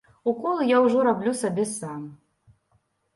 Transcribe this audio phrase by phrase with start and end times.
[0.29, 2.01] Уколы я ўжо раблю сабе сам.